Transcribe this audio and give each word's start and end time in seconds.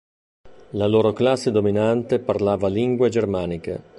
La 0.71 0.87
loro 0.87 1.13
classe 1.13 1.51
dominante 1.51 2.17
parlava 2.17 2.67
lingue 2.69 3.09
germaniche. 3.09 3.83